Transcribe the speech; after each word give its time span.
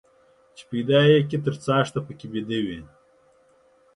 چې 0.55 0.63
پيدا 0.69 0.99
يې 1.09 1.17
کى 1.29 1.37
تر 1.45 1.53
څاښته 1.63 1.99
پکښي 2.05 2.27
بيده 2.33 2.59
وو. 2.65 2.79